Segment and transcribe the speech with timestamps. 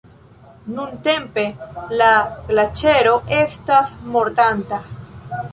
[0.77, 1.43] Nuntempe
[2.01, 2.09] la
[2.49, 4.85] glaĉero estas mortanta.